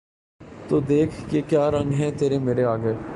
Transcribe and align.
تو 0.67 0.79
دیکھ 0.79 1.15
کہ 1.29 1.41
کیا 1.47 1.69
رنگ 1.71 1.93
ہے 1.93 2.09
تیرا 2.19 2.39
مرے 2.39 2.63
آگے 2.65 2.93